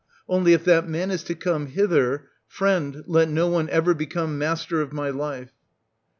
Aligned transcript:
Only, 0.27 0.53
if 0.53 0.65
that 0.65 0.89
man 0.89 1.11
is 1.11 1.21
to 1.25 1.35
come 1.35 1.67
hither,— 1.67 2.29
friend, 2.47 3.03
let 3.05 3.29
no 3.29 3.45
one 3.47 3.69
ever 3.69 3.93
become 3.93 4.35
master 4.39 4.81
of 4.81 4.91
my 4.91 5.11
life 5.11 5.53